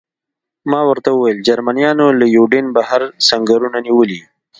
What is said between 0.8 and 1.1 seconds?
ورته